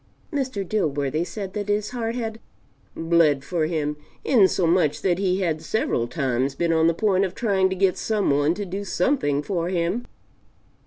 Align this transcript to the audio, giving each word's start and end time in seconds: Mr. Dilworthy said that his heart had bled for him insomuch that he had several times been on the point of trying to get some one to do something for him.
Mr. 0.33 0.67
Dilworthy 0.67 1.23
said 1.23 1.53
that 1.53 1.69
his 1.69 1.91
heart 1.91 2.15
had 2.15 2.39
bled 2.95 3.43
for 3.43 3.67
him 3.67 3.97
insomuch 4.25 5.03
that 5.03 5.19
he 5.19 5.41
had 5.41 5.61
several 5.61 6.07
times 6.07 6.55
been 6.55 6.73
on 6.73 6.87
the 6.87 6.95
point 6.95 7.23
of 7.23 7.35
trying 7.35 7.69
to 7.69 7.75
get 7.75 7.97
some 7.97 8.31
one 8.31 8.55
to 8.55 8.65
do 8.65 8.83
something 8.83 9.43
for 9.43 9.69
him. 9.69 10.07